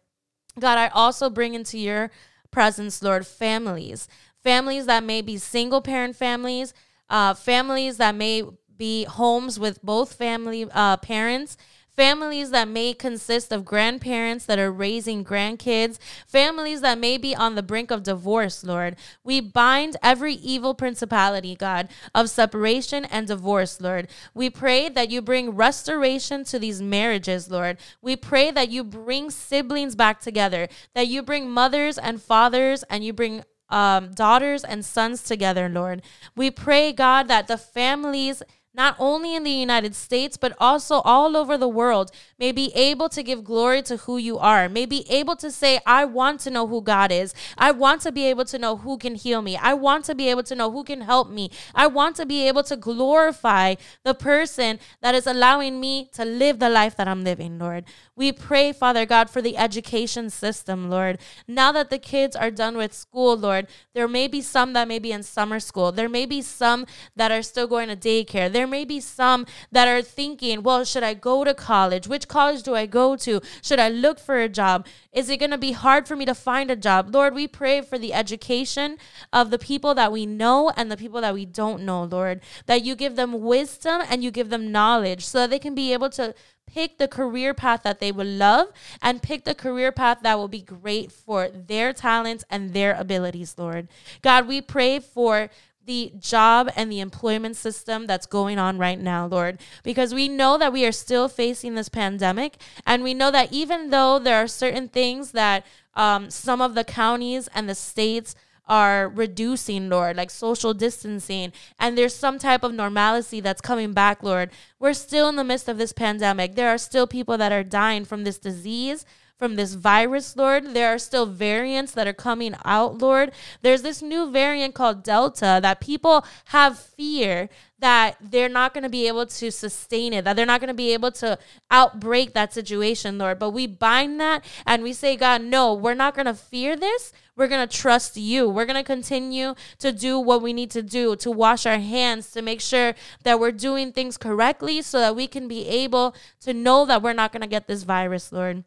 God, 0.59 0.77
I 0.77 0.87
also 0.87 1.29
bring 1.29 1.53
into 1.53 1.77
your 1.77 2.09
presence, 2.51 3.03
Lord, 3.03 3.27
families. 3.27 4.07
Families 4.43 4.85
that 4.85 5.03
may 5.03 5.21
be 5.21 5.37
single 5.37 5.81
parent 5.81 6.15
families, 6.15 6.73
uh, 7.09 7.33
families 7.33 7.97
that 7.97 8.15
may 8.15 8.43
be 8.75 9.03
homes 9.03 9.59
with 9.59 9.81
both 9.83 10.13
family 10.13 10.67
uh, 10.71 10.97
parents 10.97 11.57
families 11.97 12.51
that 12.51 12.67
may 12.67 12.93
consist 12.93 13.51
of 13.51 13.65
grandparents 13.65 14.45
that 14.45 14.59
are 14.59 14.71
raising 14.71 15.25
grandkids, 15.25 15.97
families 16.27 16.81
that 16.81 16.99
may 16.99 17.17
be 17.17 17.35
on 17.35 17.55
the 17.55 17.63
brink 17.63 17.89
of 17.89 18.03
divorce, 18.03 18.63
Lord. 18.63 18.95
We 19.23 19.41
bind 19.41 19.97
every 20.03 20.35
evil 20.35 20.75
principality, 20.75 21.55
God, 21.55 21.89
of 22.13 22.29
separation 22.29 23.03
and 23.05 23.25
divorce, 23.27 23.81
Lord. 23.81 24.09
We 24.35 24.51
pray 24.51 24.89
that 24.89 25.09
you 25.09 25.23
bring 25.23 25.49
restoration 25.49 26.43
to 26.45 26.59
these 26.59 26.83
marriages, 26.83 27.49
Lord. 27.49 27.77
We 27.99 28.15
pray 28.15 28.51
that 28.51 28.69
you 28.69 28.83
bring 28.83 29.31
siblings 29.31 29.95
back 29.95 30.21
together, 30.21 30.69
that 30.93 31.07
you 31.07 31.23
bring 31.23 31.49
mothers 31.49 31.97
and 31.97 32.21
fathers 32.21 32.83
and 32.91 33.03
you 33.03 33.11
bring 33.11 33.43
um, 33.69 34.11
daughters 34.13 34.63
and 34.63 34.85
sons 34.85 35.23
together, 35.23 35.67
Lord. 35.67 36.01
We 36.35 36.51
pray, 36.51 36.93
God, 36.93 37.27
that 37.27 37.47
the 37.47 37.57
families 37.57 38.43
not 38.77 38.95
only 38.99 39.35
in 39.35 39.43
the 39.43 39.49
United 39.49 39.95
States, 39.95 40.37
but 40.37 40.55
also 40.59 41.01
all 41.01 41.35
over 41.35 41.57
the 41.57 41.67
world, 41.67 42.11
may 42.37 42.51
be 42.51 42.71
able 42.75 43.09
to 43.09 43.23
give 43.23 43.43
glory 43.43 43.81
to 43.81 43.97
who 43.97 44.17
you 44.17 44.37
are, 44.37 44.69
may 44.69 44.85
be 44.85 45.03
able 45.09 45.35
to 45.35 45.49
say, 45.49 45.79
I 45.85 46.05
want 46.05 46.39
to 46.41 46.51
know 46.51 46.67
who 46.67 46.83
God 46.83 47.11
is. 47.11 47.33
I 47.57 47.71
want 47.71 48.01
to 48.01 48.11
be 48.11 48.25
able 48.25 48.45
to 48.45 48.59
know 48.59 48.77
who 48.77 48.99
can 48.99 49.15
heal 49.15 49.41
me. 49.41 49.57
I 49.57 49.73
want 49.73 50.05
to 50.05 50.15
be 50.15 50.29
able 50.29 50.43
to 50.43 50.55
know 50.55 50.71
who 50.71 50.83
can 50.83 51.01
help 51.01 51.31
me. 51.31 51.49
I 51.73 51.87
want 51.87 52.15
to 52.17 52.25
be 52.27 52.47
able 52.47 52.63
to 52.63 52.77
glorify 52.77 53.75
the 54.03 54.13
person 54.13 54.79
that 55.01 55.15
is 55.15 55.25
allowing 55.25 55.79
me 55.79 56.09
to 56.13 56.23
live 56.23 56.59
the 56.59 56.69
life 56.69 56.95
that 56.97 57.07
I'm 57.07 57.23
living, 57.23 57.57
Lord. 57.57 57.85
We 58.15 58.31
pray, 58.31 58.73
Father 58.73 59.05
God, 59.05 59.29
for 59.29 59.41
the 59.41 59.57
education 59.57 60.29
system, 60.29 60.89
Lord. 60.89 61.17
Now 61.47 61.71
that 61.71 61.89
the 61.89 61.99
kids 61.99 62.35
are 62.35 62.51
done 62.51 62.77
with 62.77 62.93
school, 62.93 63.35
Lord, 63.35 63.67
there 63.93 64.07
may 64.07 64.27
be 64.27 64.41
some 64.41 64.73
that 64.73 64.87
may 64.87 64.99
be 64.99 65.11
in 65.11 65.23
summer 65.23 65.59
school. 65.59 65.91
There 65.91 66.09
may 66.09 66.27
be 66.27 66.43
some 66.43 66.85
that 67.15 67.31
are 67.31 67.41
still 67.41 67.67
going 67.67 67.89
to 67.89 67.95
daycare. 67.95 68.51
There 68.51 68.66
may 68.67 68.85
be 68.85 68.99
some 68.99 69.45
that 69.71 69.87
are 69.87 70.01
thinking, 70.01 70.63
well, 70.63 70.83
should 70.83 71.03
I 71.03 71.13
go 71.13 71.43
to 71.43 71.53
college? 71.53 72.07
Which 72.07 72.27
college 72.27 72.63
do 72.63 72.75
I 72.75 72.85
go 72.85 73.15
to? 73.17 73.41
Should 73.61 73.79
I 73.79 73.89
look 73.89 74.19
for 74.19 74.39
a 74.39 74.49
job? 74.49 74.85
Is 75.11 75.29
it 75.29 75.37
going 75.37 75.51
to 75.51 75.57
be 75.57 75.71
hard 75.71 76.07
for 76.07 76.15
me 76.15 76.25
to 76.25 76.35
find 76.35 76.69
a 76.69 76.75
job? 76.75 77.13
Lord, 77.13 77.33
we 77.33 77.47
pray 77.47 77.81
for 77.81 77.97
the 77.97 78.13
education 78.13 78.97
of 79.33 79.49
the 79.49 79.59
people 79.59 79.95
that 79.95 80.11
we 80.11 80.25
know 80.25 80.71
and 80.75 80.91
the 80.91 80.97
people 80.97 81.21
that 81.21 81.33
we 81.33 81.45
don't 81.45 81.83
know, 81.83 82.03
Lord, 82.03 82.41
that 82.65 82.83
you 82.83 82.95
give 82.95 83.15
them 83.15 83.41
wisdom 83.41 84.01
and 84.09 84.23
you 84.23 84.31
give 84.31 84.49
them 84.49 84.71
knowledge 84.71 85.25
so 85.25 85.39
that 85.39 85.49
they 85.49 85.59
can 85.59 85.75
be 85.75 85.93
able 85.93 86.09
to 86.11 86.35
pick 86.67 86.97
the 86.97 87.07
career 87.07 87.53
path 87.53 87.81
that 87.83 87.99
they 87.99 88.11
would 88.11 88.27
love 88.27 88.67
and 89.01 89.23
pick 89.23 89.45
the 89.45 89.55
career 89.55 89.91
path 89.91 90.19
that 90.21 90.37
will 90.37 90.47
be 90.47 90.61
great 90.61 91.11
for 91.11 91.49
their 91.49 91.93
talents 91.93 92.43
and 92.49 92.73
their 92.73 92.93
abilities, 92.93 93.55
Lord. 93.57 93.87
God, 94.21 94.47
we 94.47 94.61
pray 94.61 94.99
for 94.99 95.49
the 95.87 96.11
job 96.19 96.69
and 96.75 96.91
the 96.91 96.99
employment 96.99 97.55
system 97.55 98.05
that's 98.05 98.27
going 98.27 98.59
on 98.59 98.77
right 98.77 98.99
now, 98.99 99.25
Lord, 99.25 99.59
because 99.83 100.13
we 100.13 100.27
know 100.27 100.57
that 100.57 100.73
we 100.73 100.85
are 100.85 100.91
still 100.91 101.27
facing 101.27 101.73
this 101.73 101.89
pandemic. 101.89 102.57
And 102.85 103.03
we 103.03 103.13
know 103.13 103.31
that 103.31 103.51
even 103.51 103.89
though 103.89 104.19
there 104.19 104.37
are 104.37 104.47
certain 104.47 104.89
things 104.89 105.31
that 105.31 105.65
um, 105.95 106.29
some 106.29 106.61
of 106.61 106.75
the 106.75 106.83
counties 106.83 107.47
and 107.55 107.67
the 107.67 107.73
states 107.73 108.35
are 108.67 109.07
reducing, 109.07 109.89
Lord, 109.89 110.17
like 110.17 110.29
social 110.29 110.73
distancing, 110.73 111.53
and 111.79 111.97
there's 111.97 112.13
some 112.13 112.37
type 112.37 112.63
of 112.63 112.73
normalcy 112.73 113.39
that's 113.39 113.61
coming 113.61 113.93
back, 113.93 114.21
Lord. 114.21 114.51
We're 114.79 114.93
still 114.93 115.29
in 115.29 115.37
the 115.37 115.45
midst 115.45 115.69
of 115.69 115.77
this 115.77 115.93
pandemic. 115.93 116.55
There 116.55 116.69
are 116.69 116.77
still 116.77 117.07
people 117.07 117.37
that 117.37 117.53
are 117.53 117.63
dying 117.63 118.03
from 118.03 118.25
this 118.25 118.37
disease 118.37 119.05
from 119.37 119.55
this 119.55 119.75
virus, 119.75 120.35
Lord. 120.35 120.73
There 120.73 120.93
are 120.93 120.99
still 120.99 121.25
variants 121.25 121.91
that 121.93 122.07
are 122.07 122.13
coming 122.13 122.55
out, 122.65 122.97
Lord. 122.97 123.31
There's 123.61 123.83
this 123.83 124.01
new 124.01 124.31
variant 124.31 124.73
called 124.73 125.03
Delta 125.03 125.59
that 125.61 125.79
people 125.79 126.25
have 126.45 126.79
fear 126.79 127.49
that 127.79 128.17
they're 128.19 128.49
not 128.49 128.73
going 128.73 128.83
to 128.83 128.89
be 128.89 129.07
able 129.07 129.27
to 129.27 129.51
sustain 129.51 130.11
it, 130.11 130.25
that 130.25 130.35
they're 130.35 130.47
not 130.47 130.59
going 130.59 130.69
to 130.69 130.73
be 130.73 130.93
able 130.93 131.11
to 131.11 131.37
outbreak 131.69 132.33
that 132.33 132.51
situation, 132.51 133.19
Lord. 133.19 133.37
But 133.37 133.51
we 133.51 133.67
bind 133.67 134.19
that 134.19 134.43
and 134.65 134.81
we 134.81 134.93
say, 134.93 135.15
God, 135.15 135.43
no, 135.43 135.75
we're 135.75 135.93
not 135.93 136.15
going 136.15 136.25
to 136.25 136.33
fear 136.33 136.75
this. 136.75 137.13
We're 137.35 137.47
going 137.47 137.67
to 137.67 137.77
trust 137.77 138.17
you. 138.17 138.49
We're 138.49 138.65
going 138.65 138.83
to 138.83 138.83
continue 138.83 139.53
to 139.77 139.91
do 139.91 140.19
what 140.19 140.41
we 140.41 140.53
need 140.53 140.71
to 140.71 140.81
do 140.81 141.15
to 141.17 141.29
wash 141.29 141.67
our 141.67 141.77
hands, 141.77 142.31
to 142.31 142.41
make 142.41 142.61
sure 142.61 142.95
that 143.21 143.39
we're 143.39 143.51
doing 143.51 143.91
things 143.91 144.17
correctly 144.17 144.81
so 144.81 144.99
that 144.99 145.15
we 145.15 145.27
can 145.27 145.47
be 145.47 145.67
able 145.67 146.15
to 146.41 146.55
know 146.55 146.83
that 146.87 147.03
we're 147.03 147.13
not 147.13 147.31
going 147.31 147.41
to 147.41 147.47
get 147.47 147.67
this 147.67 147.83
virus, 147.83 148.31
Lord 148.31 148.63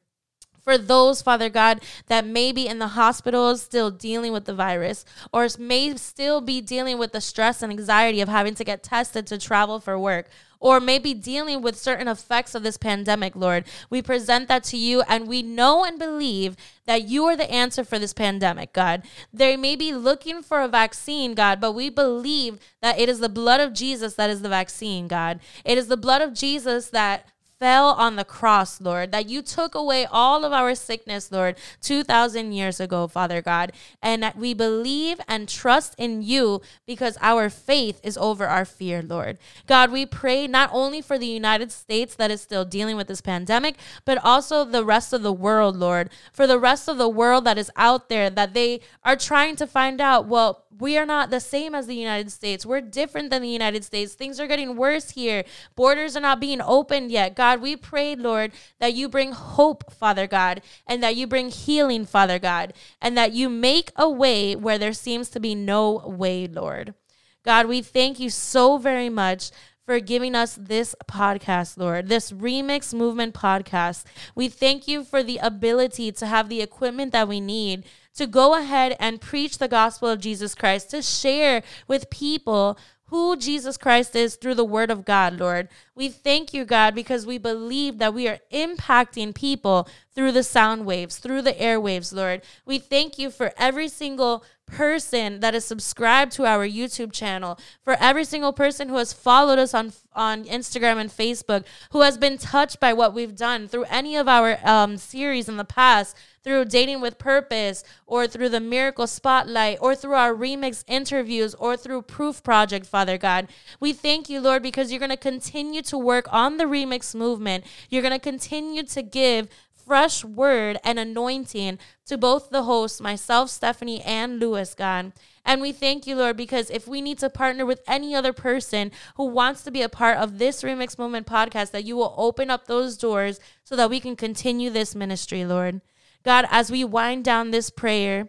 for 0.63 0.79
those, 0.79 1.23
Father 1.23 1.49
God, 1.49 1.81
that 2.07 2.27
may 2.27 2.53
be 2.53 2.67
in 2.67 2.79
the 2.79 2.89
hospitals 2.89 3.63
still 3.63 3.91
dealing 3.91 4.33
with 4.33 4.45
the 4.45 4.55
virus 4.55 5.05
or 5.33 5.49
may 5.59 5.97
still 5.97 6.41
be 6.41 6.61
dealing 6.61 6.99
with 6.99 7.13
the 7.13 7.21
stress 7.21 7.63
and 7.63 7.73
anxiety 7.73 8.21
of 8.21 8.29
having 8.29 8.55
to 8.55 8.65
get 8.65 8.83
tested 8.83 9.27
to 9.27 9.39
travel 9.39 9.81
for 9.81 9.99
work 9.99 10.29
or 10.61 10.79
maybe 10.79 11.15
dealing 11.15 11.63
with 11.63 11.77
certain 11.77 12.07
effects 12.07 12.55
of 12.55 12.63
this 12.63 12.77
pandemic, 12.77 13.35
Lord. 13.35 13.65
We 13.89 14.03
present 14.03 14.47
that 14.49 14.63
to 14.65 14.77
you 14.77 15.01
and 15.09 15.27
we 15.27 15.43
know 15.43 15.85
and 15.85 15.99
believe 15.99 16.55
that 16.87 17.09
you 17.09 17.25
are 17.25 17.37
the 17.37 17.51
answer 17.51 17.83
for 17.83 17.99
this 17.99 18.13
pandemic, 18.13 18.73
God. 18.73 19.03
They 19.33 19.57
may 19.57 19.75
be 19.75 19.93
looking 19.93 20.43
for 20.43 20.61
a 20.61 20.69
vaccine, 20.69 21.35
God, 21.35 21.61
but 21.61 21.73
we 21.73 21.89
believe 21.89 22.59
that 22.83 22.99
it 22.99 23.09
is 23.09 23.21
the 23.21 23.29
blood 23.29 23.61
of 23.61 23.73
Jesus 23.73 24.15
that 24.15 24.31
is 24.31 24.43
the 24.43 24.49
vaccine, 24.51 25.09
God. 25.09 25.41
It 25.65 25.79
is 25.79 25.89
the 25.89 25.97
blood 25.97 26.21
of 26.21 26.35
Jesus 26.35 26.91
that 26.91 27.27
fell 27.61 27.89
on 27.91 28.17
the 28.17 28.25
cross, 28.25 28.81
Lord, 28.81 29.13
that 29.13 29.29
you 29.29 29.43
took 29.43 29.75
away 29.75 30.07
all 30.11 30.45
of 30.45 30.53
our 30.53 30.75
sickness, 30.75 31.31
Lord, 31.31 31.57
2,000 31.83 32.53
years 32.53 32.81
ago, 32.81 33.07
Father 33.07 33.43
God, 33.43 33.73
and 34.03 34.23
that 34.23 34.37
we 34.37 34.55
believe 34.55 35.21
and 35.29 35.47
trust 35.47 35.95
in 35.99 36.23
you 36.23 36.63
because 36.87 37.19
our 37.21 37.51
faith 37.51 38.01
is 38.03 38.17
over 38.17 38.47
our 38.47 38.65
fear, 38.65 39.03
Lord. 39.03 39.39
God, 39.67 39.93
we 39.93 40.07
pray 40.07 40.47
not 40.47 40.71
only 40.73 41.03
for 41.03 41.19
the 41.19 41.27
United 41.27 41.71
States 41.71 42.15
that 42.15 42.31
is 42.31 42.41
still 42.41 42.65
dealing 42.65 42.97
with 42.97 43.09
this 43.09 43.21
pandemic, 43.21 43.77
but 44.07 44.19
also 44.25 44.65
the 44.65 44.85
rest 44.85 45.13
of 45.13 45.23
the 45.23 45.33
world, 45.33 45.77
Lord, 45.77 46.09
for 46.33 46.47
the 46.47 46.59
rest 46.59 46.89
of 46.89 46.97
the 46.97 47.09
world 47.11 47.45
that 47.45 47.59
is 47.59 47.71
out 47.77 48.09
there 48.09 48.31
that 48.31 48.55
they 48.55 48.81
are 49.05 49.17
trying 49.17 49.57
to 49.57 49.67
find 49.67 50.01
out, 50.01 50.27
well, 50.27 50.65
we 50.79 50.97
are 50.97 51.07
not 51.07 51.31
the 51.31 51.41
same 51.41 51.75
as 51.75 51.87
the 51.87 51.97
United 51.97 52.31
States. 52.31 52.65
We're 52.65 52.81
different 52.81 53.31
than 53.31 53.43
the 53.43 53.49
United 53.49 53.85
States. 53.85 54.15
Things 54.15 54.39
are 54.39 54.47
getting 54.47 54.77
worse 54.77 55.11
here. 55.11 55.45
Borders 55.75 56.17
are 56.17 56.21
not 56.21 56.41
being 56.41 56.61
opened 56.61 57.11
yet. 57.11 57.35
God, 57.35 57.61
we 57.61 57.77
pray, 57.77 58.15
Lord, 58.15 58.53
that 58.79 58.95
you 58.95 59.09
bring 59.09 59.33
hope, 59.33 59.93
Father 59.93 60.27
God, 60.27 60.63
and 60.87 61.03
that 61.03 61.17
you 61.17 61.27
bring 61.27 61.51
healing, 61.51 62.07
Father 62.07 62.39
God, 62.39 62.73
and 63.03 63.17
that 63.19 63.33
you 63.33 63.49
make 63.49 63.91
a 63.97 64.09
way 64.09 64.55
where 64.55 64.79
there 64.79 64.93
seems 64.93 65.29
to 65.31 65.41
be 65.41 65.55
no 65.55 65.99
way, 66.07 66.47
Lord. 66.47 66.95
God, 67.43 67.67
we 67.67 67.83
thank 67.83 68.21
you 68.21 68.31
so 68.31 68.79
very 68.79 69.09
much 69.09 69.51
for 69.91 69.99
giving 69.99 70.37
us 70.37 70.57
this 70.61 70.95
podcast, 71.11 71.77
Lord, 71.77 72.07
this 72.07 72.31
Remix 72.31 72.95
Movement 72.95 73.35
podcast. 73.35 74.05
We 74.37 74.49
thank 74.49 74.87
you 74.87 75.03
for 75.03 75.25
the 75.25 75.39
ability 75.39 76.13
to 76.13 76.27
have 76.27 76.49
the 76.49 76.61
equipment 76.61 77.11
that 77.11 77.27
we 77.27 77.41
need 77.41 77.85
to 78.17 78.27
go 78.27 78.55
ahead 78.55 78.97
and 78.99 79.21
preach 79.21 79.59
the 79.59 79.69
gospel 79.69 80.09
of 80.09 80.21
Jesus 80.21 80.55
Christ, 80.55 80.91
to 80.91 81.03
share 81.03 81.63
with 81.87 82.11
people 82.11 82.79
who 83.11 83.37
Jesus 83.37 83.77
Christ 83.77 84.15
is 84.15 84.37
through 84.37 84.55
the 84.55 84.65
word 84.65 84.91
of 84.91 85.05
God, 85.05 85.39
Lord. 85.39 85.69
We 86.01 86.09
thank 86.09 86.55
you, 86.55 86.65
God, 86.65 86.95
because 86.95 87.27
we 87.27 87.37
believe 87.37 87.99
that 87.99 88.15
we 88.15 88.27
are 88.27 88.39
impacting 88.51 89.35
people 89.35 89.87
through 90.15 90.33
the 90.33 90.43
sound 90.43 90.87
waves, 90.87 91.19
through 91.19 91.43
the 91.43 91.53
airwaves, 91.53 92.15
Lord. 92.15 92.41
We 92.65 92.79
thank 92.79 93.19
you 93.19 93.31
for 93.31 93.53
every 93.59 93.89
single 93.89 94.43
person 94.71 95.41
that 95.41 95.55
is 95.55 95.65
subscribed 95.65 96.33
to 96.33 96.47
our 96.47 96.67
YouTube 96.67 97.13
channel, 97.13 97.59
for 97.83 97.97
every 98.01 98.25
single 98.25 98.53
person 98.53 98.89
who 98.89 98.97
has 98.97 99.13
followed 99.13 99.59
us 99.59 99.75
on 99.75 99.93
on 100.13 100.45
Instagram 100.45 100.97
and 100.97 101.11
Facebook, 101.11 101.65
who 101.93 102.01
has 102.01 102.19
been 102.19 102.37
touched 102.37 102.81
by 102.81 102.93
what 102.93 103.15
we've 103.15 103.37
done 103.37 103.69
through 103.69 103.85
any 103.85 104.17
of 104.17 104.27
our 104.27 104.59
um, 104.65 104.97
series 104.97 105.49
in 105.49 105.57
the 105.57 105.65
past, 105.65 106.17
through 106.43 106.65
Dating 106.65 107.01
with 107.01 107.17
Purpose, 107.17 107.85
or 108.07 108.27
through 108.27 108.49
the 108.49 108.61
Miracle 108.61 109.07
Spotlight, 109.07 109.79
or 109.81 109.95
through 109.95 110.15
our 110.15 110.35
remix 110.35 110.83
interviews, 110.89 111.55
or 111.55 111.77
through 111.77 112.03
Proof 112.03 112.43
Project, 112.43 112.87
Father 112.87 113.19
God. 113.19 113.49
We 113.79 113.93
thank 113.93 114.29
you, 114.29 114.41
Lord, 114.41 114.63
because 114.63 114.91
you're 114.91 114.99
going 114.99 115.11
to 115.11 115.17
continue 115.17 115.83
to 115.91 115.99
work 115.99 116.27
on 116.33 116.57
the 116.57 116.65
remix 116.65 117.15
movement. 117.15 117.65
You're 117.89 118.03
going 118.03 118.13
to 118.13 118.19
continue 118.19 118.83
to 118.83 119.03
give 119.03 119.49
fresh 119.91 120.25
word 120.25 120.79
and 120.85 120.99
anointing 120.99 121.79
to 122.07 122.17
both 122.17 122.51
the 122.51 122.63
hosts, 122.63 123.01
myself, 123.01 123.51
Stephanie, 123.51 124.01
and 124.03 124.39
Lewis, 124.39 124.75
God. 124.75 125.13
And 125.45 125.61
we 125.61 125.73
thank 125.73 126.07
you, 126.07 126.15
Lord, 126.17 126.37
because 126.37 126.71
if 126.71 126.87
we 126.87 127.01
need 127.01 127.19
to 127.19 127.31
partner 127.31 127.67
with 127.67 127.83
any 127.89 128.15
other 128.15 128.33
person 128.33 128.93
who 129.17 129.25
wants 129.25 129.63
to 129.65 129.71
be 129.71 129.83
a 129.83 129.89
part 129.89 130.19
of 130.19 130.39
this 130.39 130.63
Remix 130.63 130.99
Movement 130.99 131.27
podcast, 131.27 131.73
that 131.73 131.85
you 131.85 131.97
will 131.97 132.15
open 132.17 132.51
up 132.51 132.67
those 132.67 132.97
doors 132.97 133.41
so 133.65 133.75
that 133.75 133.91
we 133.91 134.01
can 134.01 134.17
continue 134.17 134.71
this 134.71 134.95
ministry, 134.95 135.45
Lord. 135.45 135.81
God, 136.23 136.47
as 136.51 136.71
we 136.71 136.85
wind 136.85 137.25
down 137.25 137.51
this 137.51 137.71
prayer, 137.71 138.29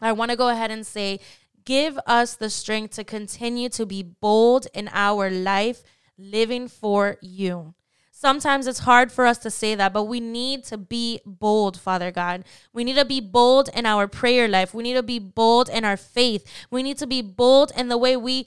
I 0.00 0.12
want 0.12 0.30
to 0.30 0.36
go 0.36 0.48
ahead 0.48 0.70
and 0.70 0.86
say, 0.86 1.20
give 1.64 2.00
us 2.06 2.34
the 2.34 2.50
strength 2.50 2.94
to 2.96 3.04
continue 3.04 3.68
to 3.68 3.86
be 3.86 4.02
bold 4.02 4.66
in 4.74 4.88
our 4.92 5.30
life, 5.30 5.84
living 6.20 6.68
for 6.68 7.16
you. 7.20 7.74
Sometimes 8.12 8.66
it's 8.66 8.80
hard 8.80 9.10
for 9.10 9.24
us 9.24 9.38
to 9.38 9.50
say 9.50 9.74
that, 9.74 9.94
but 9.94 10.04
we 10.04 10.20
need 10.20 10.62
to 10.64 10.76
be 10.76 11.20
bold, 11.24 11.80
Father 11.80 12.10
God. 12.10 12.44
We 12.70 12.84
need 12.84 12.96
to 12.96 13.06
be 13.06 13.20
bold 13.20 13.70
in 13.74 13.86
our 13.86 14.06
prayer 14.06 14.46
life. 14.46 14.74
We 14.74 14.82
need 14.82 14.94
to 14.94 15.02
be 15.02 15.18
bold 15.18 15.70
in 15.70 15.86
our 15.86 15.96
faith. 15.96 16.44
We 16.70 16.82
need 16.82 16.98
to 16.98 17.06
be 17.06 17.22
bold 17.22 17.72
in 17.74 17.88
the 17.88 17.96
way 17.96 18.18
we 18.18 18.46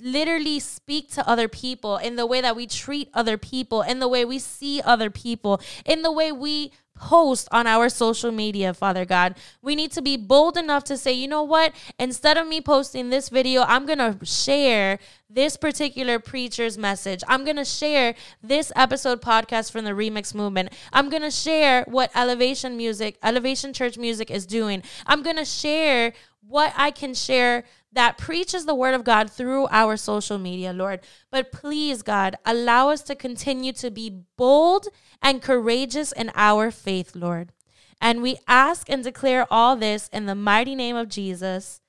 literally 0.00 0.58
speak 0.58 1.08
to 1.12 1.28
other 1.28 1.46
people, 1.46 1.96
in 1.98 2.16
the 2.16 2.26
way 2.26 2.40
that 2.40 2.56
we 2.56 2.66
treat 2.66 3.08
other 3.14 3.38
people, 3.38 3.82
in 3.82 4.00
the 4.00 4.08
way 4.08 4.24
we 4.24 4.40
see 4.40 4.80
other 4.84 5.10
people, 5.10 5.60
in 5.86 6.02
the 6.02 6.10
way 6.10 6.32
we 6.32 6.72
post 6.94 7.48
on 7.50 7.66
our 7.66 7.88
social 7.88 8.30
media, 8.30 8.72
Father 8.72 9.04
God. 9.04 9.34
We 9.60 9.74
need 9.74 9.92
to 9.92 10.02
be 10.02 10.16
bold 10.16 10.56
enough 10.56 10.84
to 10.84 10.96
say, 10.96 11.12
you 11.12 11.28
know 11.28 11.42
what? 11.42 11.72
Instead 11.98 12.36
of 12.36 12.46
me 12.46 12.60
posting 12.60 13.10
this 13.10 13.28
video, 13.28 13.62
I'm 13.62 13.86
going 13.86 13.98
to 13.98 14.24
share 14.24 14.98
this 15.28 15.56
particular 15.56 16.18
preacher's 16.18 16.76
message. 16.76 17.22
I'm 17.26 17.44
going 17.44 17.56
to 17.56 17.64
share 17.64 18.14
this 18.42 18.70
episode 18.76 19.20
podcast 19.22 19.72
from 19.72 19.84
the 19.84 19.92
Remix 19.92 20.34
Movement. 20.34 20.72
I'm 20.92 21.08
going 21.08 21.22
to 21.22 21.30
share 21.30 21.84
what 21.88 22.10
Elevation 22.14 22.76
Music, 22.76 23.18
Elevation 23.22 23.72
Church 23.72 23.98
Music 23.98 24.30
is 24.30 24.46
doing. 24.46 24.82
I'm 25.06 25.22
going 25.22 25.36
to 25.36 25.44
share 25.44 26.12
what 26.46 26.72
I 26.76 26.90
can 26.90 27.14
share 27.14 27.64
that 27.92 28.18
preaches 28.18 28.64
the 28.64 28.74
word 28.74 28.94
of 28.94 29.04
God 29.04 29.30
through 29.30 29.68
our 29.70 29.96
social 29.96 30.38
media, 30.38 30.72
Lord. 30.72 31.00
But 31.30 31.52
please, 31.52 32.02
God, 32.02 32.36
allow 32.44 32.88
us 32.88 33.02
to 33.02 33.14
continue 33.14 33.72
to 33.74 33.90
be 33.90 34.22
bold 34.36 34.88
and 35.20 35.42
courageous 35.42 36.12
in 36.12 36.30
our 36.34 36.70
faith, 36.70 37.14
Lord. 37.14 37.52
And 38.00 38.22
we 38.22 38.38
ask 38.48 38.90
and 38.90 39.04
declare 39.04 39.46
all 39.50 39.76
this 39.76 40.08
in 40.12 40.26
the 40.26 40.34
mighty 40.34 40.74
name 40.74 40.96
of 40.96 41.08
Jesus. 41.08 41.80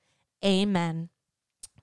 Amen. 0.44 1.08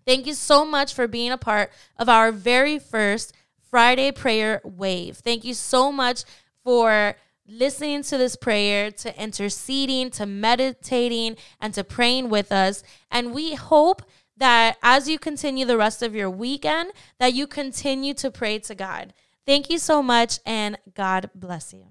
Thank 0.06 0.26
you 0.26 0.34
so 0.34 0.66
much 0.66 0.94
for 0.94 1.08
being 1.08 1.32
a 1.32 1.38
part 1.38 1.72
of 1.98 2.08
our 2.08 2.32
very 2.32 2.80
first 2.80 3.34
Friday 3.70 4.12
prayer 4.12 4.62
wav. 4.66 5.18
Thank 5.18 5.44
you 5.44 5.54
so 5.54 5.92
much 5.92 6.24
for 6.64 7.16
listening 7.52 8.04
to 8.04 8.18
this 8.18 8.36
prayer, 8.36 8.92
to 8.92 9.22
interceding, 9.22 10.10
to 10.12 10.26
meditating, 10.26 11.36
and 11.60 11.74
to 11.74 11.84
praying 11.84 12.30
with 12.30 12.52
us. 12.52 12.84
And 13.12 13.34
we 13.34 13.56
hope 13.56 14.04
that 14.38 14.78
as 14.82 15.08
you 15.08 15.20
continue 15.20 15.66
the 15.66 15.78
rest 15.78 16.02
of 16.02 16.16
your 16.16 16.30
weekend, 16.30 16.92
that 17.20 17.34
you 17.34 17.46
continue 17.46 18.14
to 18.16 18.32
pray 18.32 18.58
to 18.60 18.74
God. 18.74 19.14
Thank 19.46 19.70
you 19.70 19.78
so 19.78 20.02
much, 20.02 20.40
and 20.46 20.78
God 20.96 21.30
bless 21.36 21.74
you. 21.74 21.88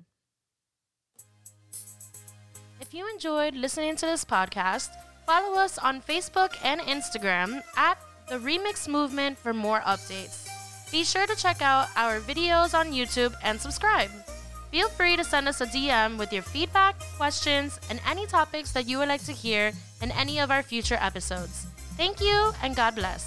If 2.81 2.95
you 2.95 3.09
enjoyed 3.13 3.55
listening 3.55 3.97
to 3.97 4.07
this 4.07 4.25
podcast, 4.25 4.89
follow 5.27 5.59
us 5.59 5.79
on 5.79 6.01
Facebook 6.01 6.57
and 6.65 6.81
Instagram 6.81 7.63
at 7.77 7.99
the 8.29 8.39
Remix 8.39 8.89
Movement 8.89 9.39
for 9.39 9.53
more 9.53 9.81
updates. 9.81 10.49
Be 10.91 11.05
sure 11.05 11.27
to 11.27 11.37
check 11.37 11.63
out 11.63 11.89
our 11.95 12.19
videos 12.19 12.77
on 12.77 12.93
YouTube 12.93 13.35
and 13.45 13.61
subscribe. 13.61 14.11
Feel 14.71 14.89
free 14.89 15.17
to 15.17 15.25
send 15.25 15.49
us 15.49 15.61
a 15.61 15.67
DM 15.67 16.17
with 16.17 16.33
your 16.33 16.43
feedback, 16.43 16.99
questions, 17.17 17.81
and 17.91 18.01
any 18.07 18.27
topics 18.27 18.71
that 18.73 18.87
you 18.87 18.99
would 18.99 19.09
like 19.09 19.25
to 19.25 19.33
hear 19.33 19.73
in 20.01 20.13
any 20.13 20.39
of 20.39 20.51
our 20.51 20.63
future 20.63 20.99
episodes. 21.01 21.67
Thank 21.97 22.21
you, 22.21 22.53
and 22.63 22.77
God 22.77 22.95
bless. 22.95 23.27